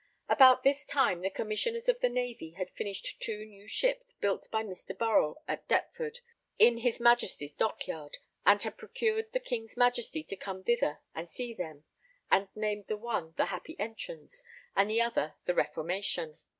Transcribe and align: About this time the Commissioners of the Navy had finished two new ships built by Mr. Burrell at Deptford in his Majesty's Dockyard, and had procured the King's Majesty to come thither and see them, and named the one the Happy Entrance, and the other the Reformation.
About 0.27 0.63
this 0.63 0.87
time 0.87 1.21
the 1.21 1.29
Commissioners 1.29 1.87
of 1.87 1.99
the 1.99 2.09
Navy 2.09 2.53
had 2.57 2.71
finished 2.71 3.21
two 3.21 3.45
new 3.45 3.67
ships 3.67 4.13
built 4.13 4.49
by 4.49 4.63
Mr. 4.63 4.97
Burrell 4.97 5.43
at 5.47 5.67
Deptford 5.67 6.21
in 6.57 6.77
his 6.77 6.99
Majesty's 6.99 7.53
Dockyard, 7.53 8.17
and 8.43 8.59
had 8.63 8.79
procured 8.79 9.31
the 9.31 9.39
King's 9.39 9.77
Majesty 9.77 10.23
to 10.23 10.35
come 10.35 10.63
thither 10.63 11.01
and 11.13 11.29
see 11.29 11.53
them, 11.53 11.83
and 12.31 12.47
named 12.55 12.85
the 12.87 12.97
one 12.97 13.35
the 13.37 13.45
Happy 13.53 13.75
Entrance, 13.77 14.41
and 14.75 14.89
the 14.89 15.01
other 15.03 15.35
the 15.45 15.53
Reformation. 15.53 16.39